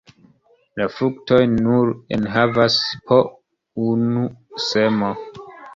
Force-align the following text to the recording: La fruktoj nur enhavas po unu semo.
La 0.81 0.87
fruktoj 0.93 1.39
nur 1.51 1.91
enhavas 2.17 2.81
po 3.13 3.21
unu 3.93 4.29
semo. 4.71 5.17